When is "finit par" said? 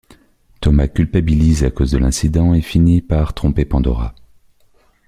2.61-3.35